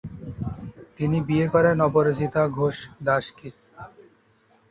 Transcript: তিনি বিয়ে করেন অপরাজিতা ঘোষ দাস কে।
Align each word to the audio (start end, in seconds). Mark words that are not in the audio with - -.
তিনি 0.97 1.17
বিয়ে 1.27 1.47
করেন 1.47 1.77
অপরাজিতা 1.87 2.41
ঘোষ 2.57 2.75
দাস 3.05 3.25
কে। 3.37 3.49